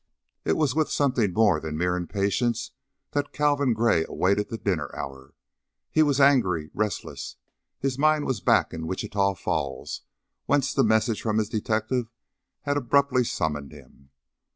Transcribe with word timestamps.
It 0.43 0.57
was 0.57 0.73
with 0.73 0.89
something 0.89 1.31
more 1.31 1.59
than 1.59 1.77
mere 1.77 1.95
impatience 1.95 2.71
that 3.11 3.31
Calvin 3.31 3.73
Gray 3.73 4.03
awaited 4.07 4.49
the 4.49 4.57
dinner 4.57 4.89
hour; 4.95 5.35
he 5.91 6.01
was 6.01 6.19
angry, 6.19 6.71
restless; 6.73 7.35
his 7.77 7.99
mind 7.99 8.25
was 8.25 8.41
back 8.41 8.73
in 8.73 8.87
Wichita 8.87 9.35
Falls, 9.35 10.01
whence 10.47 10.73
the 10.73 10.83
message 10.83 11.21
from 11.21 11.37
his 11.37 11.49
detective 11.49 12.09
had 12.61 12.77
abruptly 12.77 13.23
summoned 13.23 13.71
him. 13.73 14.09